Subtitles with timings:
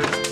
[0.00, 0.25] thank you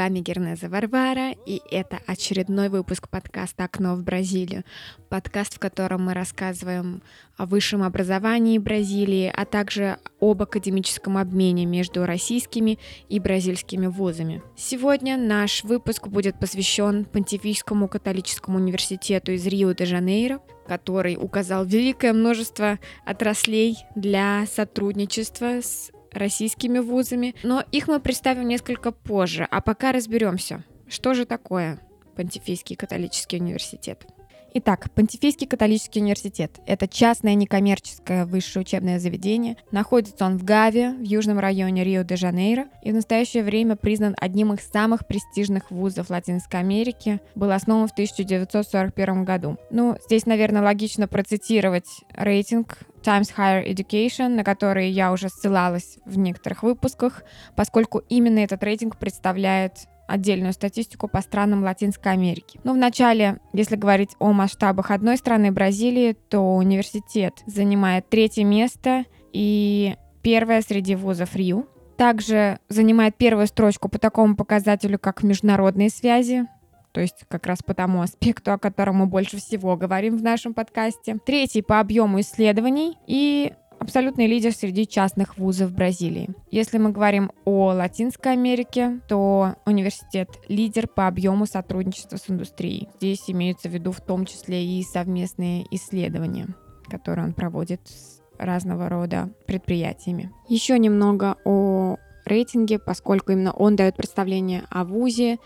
[0.00, 4.64] вами Гернеза Варвара, и это очередной выпуск подкаста «Окно в Бразилию».
[5.10, 7.02] Подкаст, в котором мы рассказываем
[7.36, 12.78] о высшем образовании Бразилии, а также об академическом обмене между российскими
[13.10, 14.42] и бразильскими вузами.
[14.56, 23.76] Сегодня наш выпуск будет посвящен Понтифическому католическому университету из Рио-де-Жанейро, который указал великое множество отраслей
[23.94, 31.14] для сотрудничества с российскими вузами, но их мы представим несколько позже, а пока разберемся, что
[31.14, 31.80] же такое
[32.16, 34.06] Понтифийский католический университет.
[34.52, 39.56] Итак, Понтифийский католический университет– это частное некоммерческое высшее учебное заведение.
[39.70, 44.68] Находится он в Гаве, в южном районе Рио-де-Жанейро, и в настоящее время признан одним из
[44.68, 47.20] самых престижных вузов Латинской Америки.
[47.36, 49.56] Был основан в 1941 году.
[49.70, 56.18] Ну, здесь, наверное, логично процитировать рейтинг Times Higher Education, на который я уже ссылалась в
[56.18, 57.24] некоторых выпусках,
[57.56, 62.60] поскольку именно этот рейтинг представляет отдельную статистику по странам Латинской Америки.
[62.64, 69.94] Но вначале, если говорить о масштабах одной страны, Бразилии, то университет занимает третье место и
[70.22, 71.64] первое среди вузов Рио.
[71.96, 76.46] Также занимает первую строчку по такому показателю, как международные связи,
[76.92, 80.54] то есть как раз по тому аспекту, о котором мы больше всего говорим в нашем
[80.54, 81.18] подкасте.
[81.24, 86.30] Третий по объему исследований и абсолютный лидер среди частных вузов Бразилии.
[86.50, 92.88] Если мы говорим о Латинской Америке, то университет лидер по объему сотрудничества с индустрией.
[92.96, 96.48] Здесь имеются в виду в том числе и совместные исследования,
[96.88, 100.30] которые он проводит с разного рода предприятиями.
[100.48, 101.96] Еще немного о
[102.26, 105.38] рейтинге, поскольку именно он дает представление о вузе,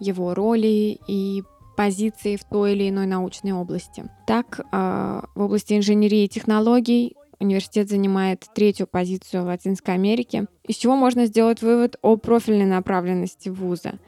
[0.00, 1.42] его роли и
[1.76, 4.04] позиции в той или иной научной области.
[4.26, 10.76] Так, а, в области инженерии и технологий университет занимает третью позицию в Латинской Америке, из
[10.76, 14.00] чего можно сделать вывод о профильной направленности вуза.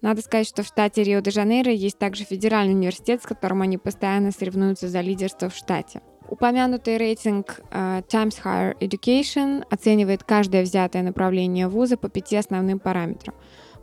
[0.00, 4.88] Надо сказать, что в штате Рио-де-Жанейро есть также федеральный университет, с которым они постоянно соревнуются
[4.88, 6.02] за лидерство в штате.
[6.28, 13.34] Упомянутый рейтинг uh, Times Higher Education оценивает каждое взятое направление вуза по пяти основным параметрам.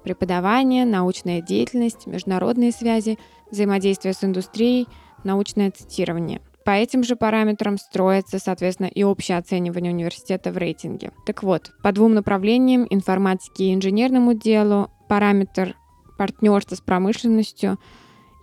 [0.04, 3.18] Преподавание, научная деятельность, международные связи,
[3.52, 4.88] взаимодействие с индустрией,
[5.24, 11.12] научное цитирование– по этим же параметрам строится, соответственно, и общее оценивание университета в рейтинге.
[11.26, 15.76] Так вот, по двум направлениям, информатике и инженерному делу, параметр
[16.18, 17.80] партнерства с промышленностью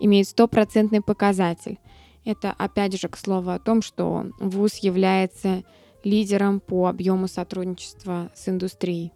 [0.01, 1.79] имеет стопроцентный показатель.
[2.25, 5.63] Это опять же к слову о том, что ВУЗ является
[6.03, 9.13] лидером по объему сотрудничества с индустрией.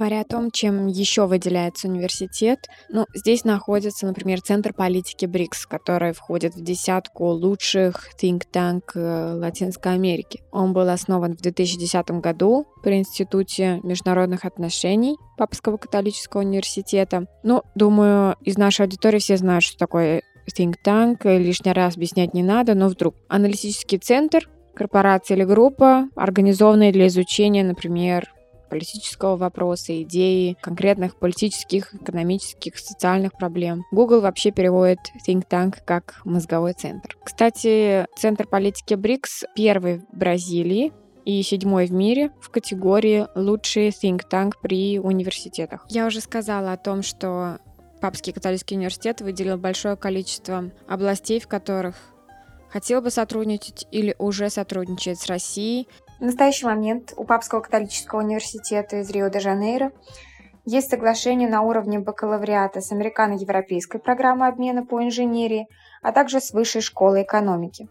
[0.00, 6.14] Говоря о том, чем еще выделяется университет, ну, здесь находится, например, Центр политики БРИКС, который
[6.14, 10.40] входит в десятку лучших think tank э, Латинской Америки.
[10.52, 17.26] Он был основан в 2010 году при Институте международных отношений Папского католического университета.
[17.42, 22.42] Ну, думаю, из нашей аудитории все знают, что такое think tank, лишний раз объяснять не
[22.42, 23.16] надо, но вдруг.
[23.28, 28.30] Аналитический центр, корпорация или группа, организованная для изучения, например,
[28.70, 33.84] политического вопроса, идеи, конкретных политических, экономических, социальных проблем.
[33.92, 37.18] Google вообще переводит think tank как мозговой центр.
[37.22, 40.92] Кстати, Центр политики БРИКС первый в Бразилии,
[41.26, 45.84] и седьмой в мире в категории «Лучший think tank при университетах».
[45.88, 47.58] Я уже сказала о том, что
[48.00, 51.96] Папский католический университет выделил большое количество областей, в которых
[52.70, 55.86] хотел бы сотрудничать или уже сотрудничает с Россией.
[56.20, 59.90] В настоящий момент у Папского католического университета из Рио-де-Жанейро
[60.66, 65.66] есть соглашение на уровне бакалавриата с американо-европейской программой обмена по инженерии,
[66.02, 67.88] а также с Высшей школой экономики.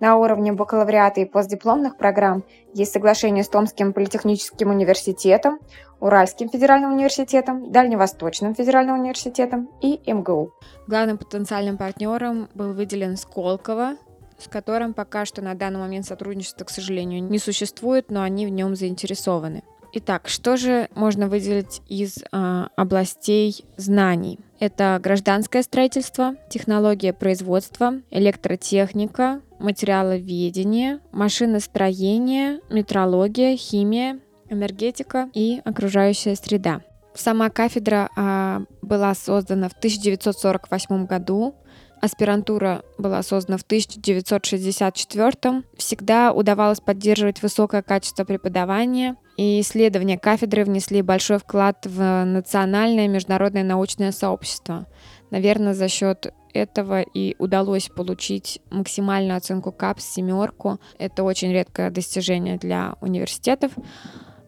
[0.00, 2.42] На уровне бакалавриата и постдипломных программ
[2.74, 5.60] есть соглашение с Томским политехническим университетом,
[6.00, 10.50] Уральским федеральным университетом, Дальневосточным федеральным университетом и МГУ.
[10.88, 13.94] Главным потенциальным партнером был выделен Сколково,
[14.42, 18.50] с которым пока что на данный момент сотрудничества, к сожалению, не существует, но они в
[18.50, 19.62] нем заинтересованы.
[19.94, 24.38] Итак, что же можно выделить из э, областей знаний?
[24.58, 34.18] Это гражданское строительство, технология производства, электротехника, материаловедение, машиностроение, метрология, химия,
[34.48, 36.80] энергетика и окружающая среда.
[37.14, 41.54] Сама кафедра э, была создана в 1948 году
[42.02, 51.00] Аспирантура была создана в 1964 Всегда удавалось поддерживать высокое качество преподавания, и исследования кафедры внесли
[51.00, 54.88] большой вклад в национальное и международное научное сообщество.
[55.30, 60.80] Наверное, за счет этого и удалось получить максимальную оценку КАПС семерку.
[60.98, 63.70] Это очень редкое достижение для университетов.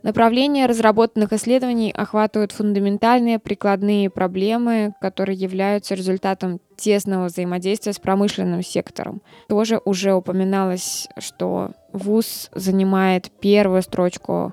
[0.04, 9.22] Направления разработанных исследований охватывают фундаментальные прикладные проблемы, которые являются результатом тесного взаимодействия с промышленным сектором.
[9.48, 14.52] Тоже уже упоминалось, что ВУЗ занимает первую строчку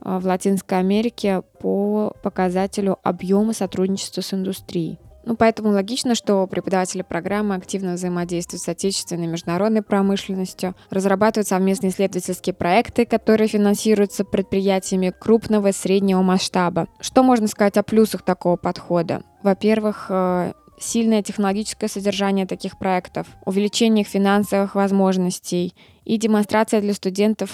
[0.00, 5.00] а, в Латинской Америке по показателю объема сотрудничества с индустрией.
[5.26, 11.90] Ну, поэтому логично, что преподаватели программы активно взаимодействуют с отечественной и международной промышленностью, разрабатывают совместные
[11.90, 16.88] исследовательские проекты, которые финансируются предприятиями крупного и среднего масштаба.
[17.00, 19.22] Что можно сказать о плюсах такого подхода?
[19.42, 25.74] Во-первых, э, сильное технологическое содержание таких проектов, увеличение их финансовых возможностей
[26.04, 27.50] и демонстрация для студентов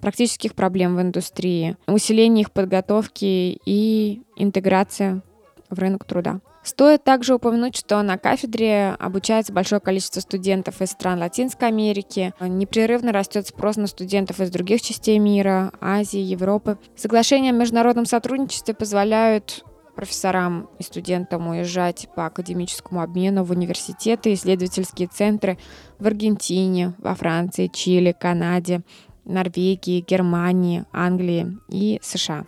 [0.00, 5.22] практических проблем в индустрии, усиление их подготовки и интеграция
[5.70, 6.40] в рынок труда.
[6.64, 12.32] Стоит также упомянуть, что на кафедре обучается большое количество студентов из стран Латинской Америки.
[12.40, 16.78] Непрерывно растет спрос на студентов из других частей мира, Азии, Европы.
[16.96, 19.62] Соглашения о международном сотрудничестве позволяют
[19.94, 25.58] профессорам и студентам уезжать по академическому обмену в университеты исследовательские центры
[25.98, 28.80] в Аргентине, во Франции, Чили, Канаде,
[29.26, 32.46] Норвегии, Германии, Англии и США.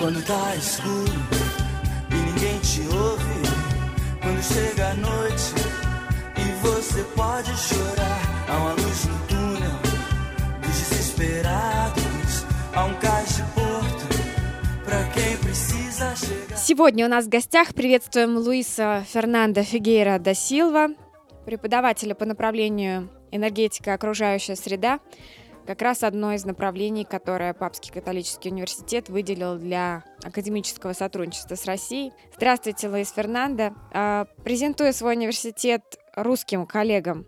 [0.00, 1.12] Quando tá escuro
[2.10, 3.42] e ninguém te ouve,
[4.22, 5.52] quando chega a noite
[6.38, 9.76] e você pode chorar, há uma luz no túnel
[10.62, 16.56] dos desesperados, há um cais de porto pra quem precisa chegar.
[16.56, 20.88] Сегодня у нас в гостях приветствуем Луиса Фернандо Фигейра да Силва,
[21.44, 24.98] преподавателя по направлению энергетика окружающая среда,
[25.66, 32.12] как раз одно из направлений, которое Папский католический университет выделил для академического сотрудничества с Россией.
[32.36, 33.74] Здравствуйте, Луис Фернандо.
[33.92, 35.82] А, презентуя свой университет
[36.16, 37.26] русским коллегам,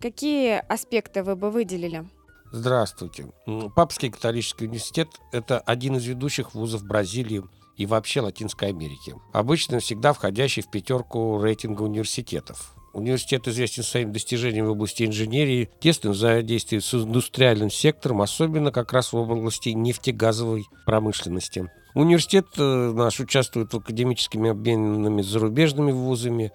[0.00, 2.04] какие аспекты вы бы выделили?
[2.50, 3.30] Здравствуйте.
[3.76, 7.44] Папский католический университет– это один из ведущих вузов Бразилии
[7.76, 9.14] и вообще Латинской Америки.
[9.32, 12.74] Обычно всегда входящий в пятерку рейтинга университетов.
[12.92, 19.12] Университет известен своими достижениями в области инженерии, тесным взаимодействием с индустриальным сектором, особенно как раз
[19.12, 21.70] в области нефтегазовой промышленности.
[21.94, 26.52] Университет э, наш участвует в академическими обменами зарубежными вузами.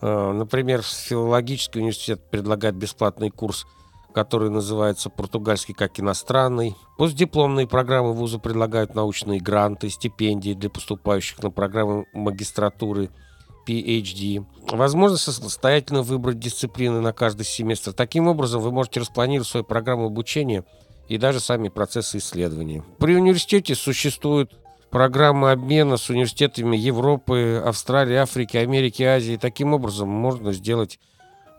[0.00, 3.66] Э, например, филологический университет предлагает бесплатный курс
[4.12, 6.74] который называется «Португальский как иностранный».
[6.98, 13.10] Постдипломные программы вуза предлагают научные гранты, стипендии для поступающих на программы магистратуры–
[13.66, 14.44] PhD.
[14.70, 17.92] Возможно самостоятельно выбрать дисциплины на каждый семестр.
[17.92, 20.64] Таким образом, вы можете распланировать свою программу обучения
[21.08, 22.82] и даже сами процессы исследований.
[22.98, 24.52] При университете существуют
[24.90, 29.38] программы обмена с университетами Европы, Австралии, Африки, Америки, Азии.
[29.40, 30.98] Таким образом, можно сделать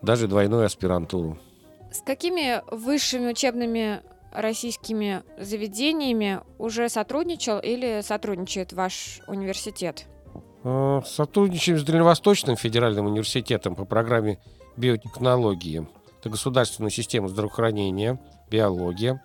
[0.02, 1.38] даже двойную аспирантуру.
[1.90, 4.00] С какими высшими учебными
[4.32, 10.06] российскими заведениями уже сотрудничал или сотрудничает ваш университет?
[10.64, 14.38] Э, сотрудничаем с Дальневосточным федеральным университетом по программе
[14.76, 15.86] биотехнологии.
[16.20, 19.22] Это государственная система здравоохранения, биология.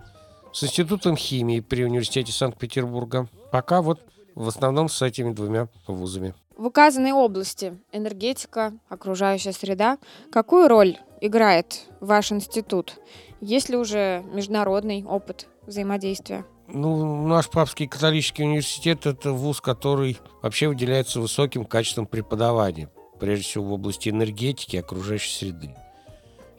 [0.51, 3.27] С Институтом химии при университете Санкт-Петербурга.
[3.51, 4.01] Пока вот
[4.33, 6.33] в основном с этими двумя вузами.
[6.55, 9.99] В указанной области энергетика, окружающая среда,
[10.31, 12.95] какую роль играет ваш институт?
[13.41, 16.45] Есть ли уже международный опыт взаимодействия?
[16.67, 23.65] Ну, наш Папский католический университет– это вуз, который вообще выделяется высоким качеством преподавания, прежде всего
[23.65, 25.73] в области энергетики и окружающей среды.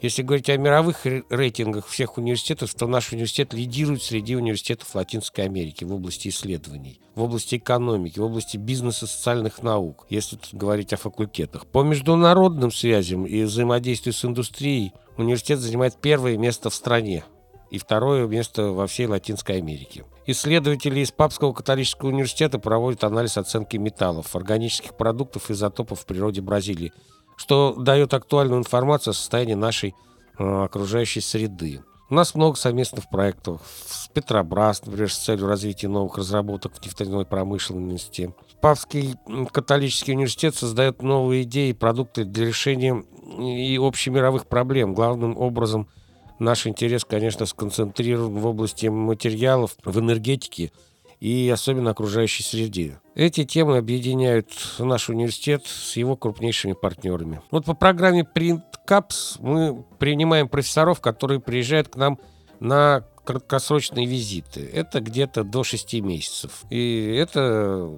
[0.00, 5.82] Если говорить о мировых рейтингах всех университетов, то наш университет лидирует среди университетов Латинской Америки
[5.82, 11.66] в области исследований, в области экономики, в области бизнеса социальных наук, если говорить о факультетах.
[11.66, 17.24] По международным связям и взаимодействию с индустрией университет занимает первое место в стране
[17.70, 20.04] и второе место во всей Латинской Америке.
[20.26, 26.40] Исследователи из Папского католического университета проводят анализ оценки металлов, органических продуктов и изотопов в природе
[26.40, 26.92] Бразилии,
[27.37, 29.94] что дает актуальную информацию о состоянии нашей
[30.38, 31.82] э, окружающей среды.
[32.10, 37.26] У нас много совместных проектов с Петробрас, например, с целью развития новых разработок в нефтяной
[37.26, 38.34] промышленности.
[38.62, 39.14] Папский
[39.52, 43.04] католический университет создает новые идеи и продукты для решения
[43.38, 45.88] и общемировых проблем, главным образом–
[46.38, 50.73] Наш интерес, конечно, сконцентрирован в области материалов, в энергетике
[51.21, 53.00] и особенно окружающей среде.
[53.16, 57.40] Эти темы объединяют наш университет с его крупнейшими партнерами.
[57.50, 62.18] Вот по программе Print Caps мы принимаем профессоров, которые приезжают к нам
[62.61, 64.71] на краткосрочные визиты.
[64.73, 66.64] Это где-то до 6 месяцев.
[66.71, 67.90] И это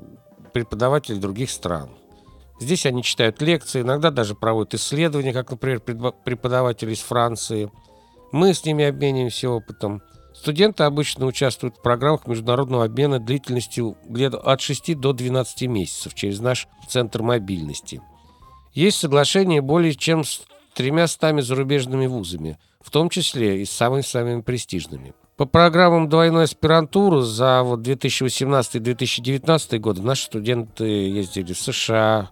[0.53, 1.91] преподаватели других стран.
[2.59, 7.71] Здесь они читают лекции, иногда даже проводят исследования, как, например, преподаватели из Франции.
[8.33, 10.03] Мы с ними обмениваемся опытом.
[10.33, 13.97] Студенты обычно участвуют в программах международного обмена длительностью
[14.45, 18.01] от 6 до 12 месяцев через наш центр мобильности.
[18.73, 20.43] Есть соглашение более чем с
[20.75, 25.13] тремя стами зарубежными вузами, в том числе и с самыми-самыми престижными.
[25.37, 32.31] По программам двойной аспирантуры за вот 2018-2019 годы наши студенты ездили в США,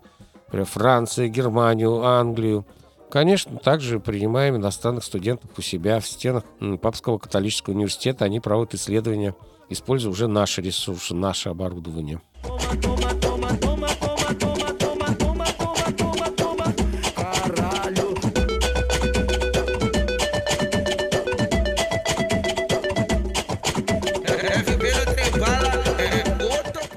[0.52, 2.64] Францию, Германию, Англию–
[3.10, 6.44] Конечно, также принимаем иностранных студентов у себя в стенах
[6.80, 8.26] Папского католического университета.
[8.26, 9.34] Они проводят исследования,
[9.70, 12.20] используя уже наши ресурсы, наше оборудование.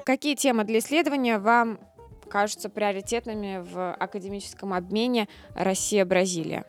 [0.03, 1.79] Какие темы для исследования вам
[2.31, 6.65] кажутся приоритетными в академическом обмене Россия-Бразилия?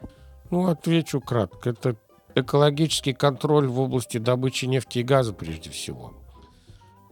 [0.51, 1.71] Ну, отвечу кратко.
[1.71, 1.97] Это
[2.35, 6.13] экологический контроль в области добычи нефти и газа прежде всего.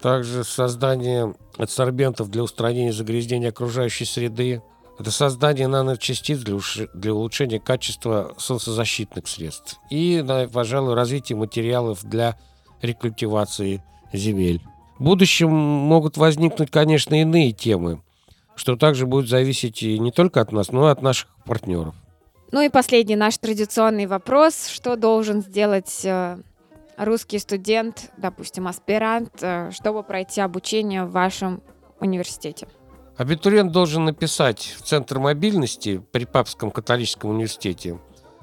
[0.02, 4.62] Также создание адсорбентов для устранения загрязнения окружающей среды.
[4.98, 6.58] Это создание наночастиц для,
[6.94, 9.78] для улучшения качества солнцезащитных средств.
[9.90, 12.36] И, пожалуй, развитие материалов для
[12.82, 14.60] рекультивации земель.
[14.98, 18.02] В будущем могут возникнуть, конечно, иные темы
[18.60, 21.94] что также будет зависеть и не только от нас, но и от наших партнеров.
[22.52, 24.66] Ну и последний наш традиционный вопрос.
[24.66, 26.36] Что должен сделать э,
[26.98, 31.62] русский студент, допустим, аспирант, э, чтобы пройти обучение в вашем
[32.00, 32.68] университете?
[33.16, 37.98] Абитуриент должен написать в Центр мобильности при Папском католическом университете,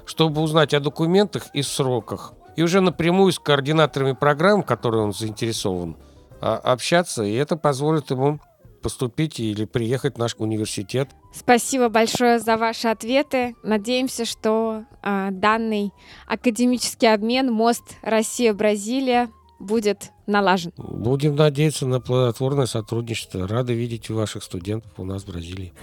[0.07, 5.13] чтобы узнать о документах и сроках, и уже напрямую с координаторами программ, в которой он
[5.13, 5.95] заинтересован,
[6.41, 8.39] а, общаться, и это позволит ему
[8.81, 11.09] поступить или приехать в наш университет.
[11.33, 13.55] Спасибо большое за ваши ответы.
[13.63, 15.91] Надеемся, что э, данный
[16.25, 19.29] академический обмен мост Россия-Бразилия
[19.59, 20.71] будет налажен.
[20.77, 23.47] Будем надеяться на плодотворное сотрудничество.
[23.47, 25.73] Рады видеть ваших студентов у нас в Бразилии.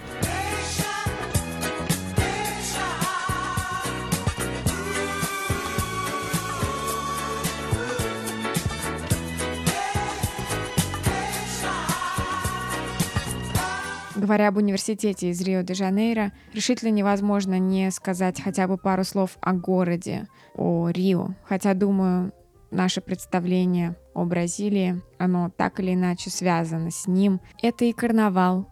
[14.25, 20.27] Говоря об университете из Рио-де-Жанейро, решительно невозможно не сказать хотя бы пару слов о городе,
[20.55, 21.35] о Рио.
[21.43, 22.33] Хотя, думаю,
[22.71, 27.39] наше представление о Бразилии, оно так или иначе связано с ним.
[27.61, 28.67] Это и карнавал,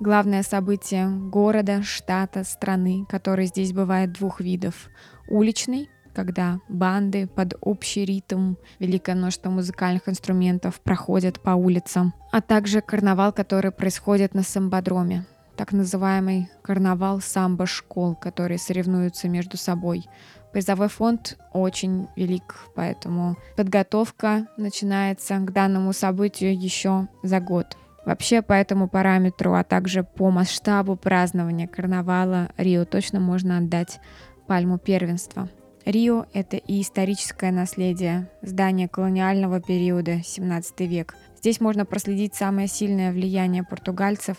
[0.00, 4.90] главное событие города, штата, страны, который здесь бывает двух видов.
[5.30, 5.88] Уличный,
[6.20, 13.32] когда банды под общий ритм, великое множество музыкальных инструментов проходят по улицам, а также карнавал,
[13.32, 15.24] который происходит на самбодроме,
[15.56, 20.04] так называемый карнавал самбо-школ, которые соревнуются между собой.
[20.52, 27.78] Призовой фонд очень велик, поэтому подготовка начинается к данному событию еще за год.
[28.04, 34.00] Вообще по этому параметру, а также по масштабу празднования карнавала Рио точно можно отдать
[34.46, 35.48] пальму первенства.
[35.86, 41.16] Рио— это и историческое наследие, здание колониального периода, 17 век.
[41.38, 44.36] Здесь можно проследить самое сильное влияние португальцев.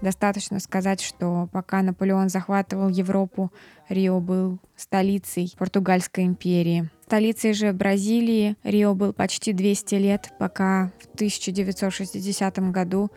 [0.00, 3.52] Достаточно сказать, что пока Наполеон захватывал Европу,
[3.88, 6.88] Рио был столицей Португальской империи.
[7.04, 13.10] Столицей же Бразилии Рио был почти 200 лет, пока в 1960 году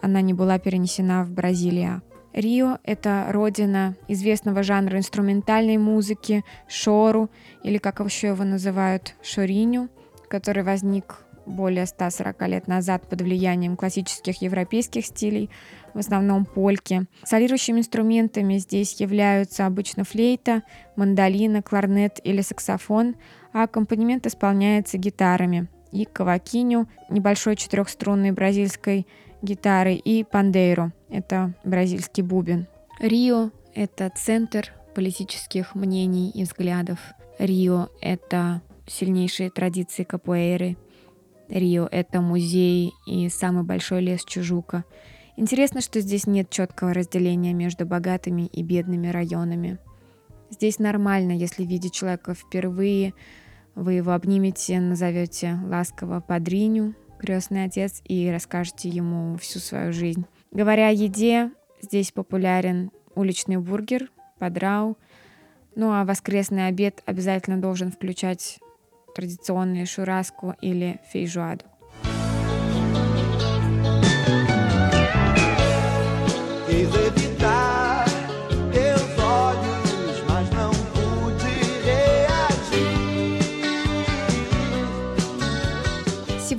[0.00, 2.02] она не была перенесена в Бразилию.
[2.32, 7.30] Рио— это родина известного жанра инструментальной музыки, шору,
[7.62, 9.88] или как еще его называют, шориню,
[10.28, 11.16] который возник
[11.48, 15.50] более 140 лет назад под влиянием классических европейских стилей,
[15.94, 17.06] в основном польки.
[17.24, 20.62] Солирующими инструментами здесь являются обычно флейта,
[20.96, 23.16] мандолина, кларнет или саксофон,
[23.52, 29.06] а аккомпанемент исполняется гитарами и кавакиню, небольшой четырехструнной бразильской
[29.42, 32.66] гитары и пандейру— это бразильский бубен.
[33.00, 36.98] Рио— это центр политических мнений и взглядов.
[37.38, 40.76] Рио— это сильнейшие традиции капуэйры.
[41.48, 44.84] Рио— это музей и самый большой лес Чужука.
[45.36, 49.78] Интересно, что здесь нет четкого разделения между богатыми и бедными районами.
[50.50, 53.14] Здесь нормально, если видеть человека впервые,
[53.74, 60.24] вы его обнимете, назовете ласково «падриню», крестный отец, и расскажете ему всю свою жизнь.
[60.50, 61.50] Говоря о еде,
[61.82, 64.96] здесь популярен уличный бургер, подрау.
[65.74, 68.58] Ну а воскресный обед обязательно должен включать
[69.14, 71.64] традиционную шураску или фейжуаду.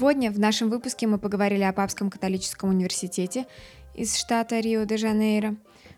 [0.09, 3.45] Сегодня в нашем выпуске мы поговорили о Папском католическом университете
[3.93, 5.55] из штата Рио-де-Жанейро,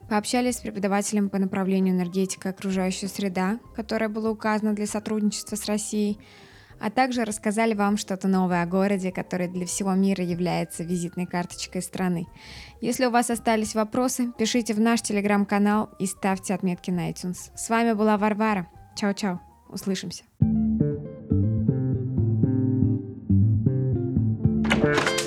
[0.10, 5.66] пообщались с преподавателем по направлению энергетика и окружающая среда, которое было указано для сотрудничества с
[5.66, 6.20] Россией,
[6.82, 11.82] а также рассказали вам что-то новое о городе, который для всего мира является визитной карточкой
[11.82, 12.28] страны.
[12.82, 17.56] Если у вас остались вопросы, пишите в наш телеграм-канал и ставьте отметки на iTunes.
[17.56, 18.68] С вами была Варвара.
[18.98, 19.40] Чао-чао.
[19.70, 20.26] Услышимся.
[24.82, 25.21] Thank you